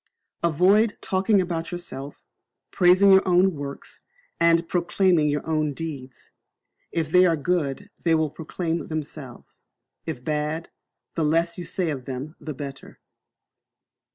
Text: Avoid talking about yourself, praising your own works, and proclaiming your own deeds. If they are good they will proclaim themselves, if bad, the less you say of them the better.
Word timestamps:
Avoid 0.41 0.97
talking 0.99 1.39
about 1.39 1.71
yourself, 1.71 2.27
praising 2.71 3.11
your 3.11 3.21
own 3.27 3.53
works, 3.53 3.99
and 4.39 4.67
proclaiming 4.67 5.29
your 5.29 5.45
own 5.47 5.73
deeds. 5.75 6.31
If 6.91 7.11
they 7.11 7.27
are 7.27 7.37
good 7.37 7.91
they 8.03 8.15
will 8.15 8.31
proclaim 8.31 8.87
themselves, 8.87 9.67
if 10.07 10.23
bad, 10.23 10.71
the 11.13 11.23
less 11.23 11.59
you 11.59 11.63
say 11.63 11.91
of 11.91 12.05
them 12.05 12.35
the 12.39 12.55
better. 12.55 12.99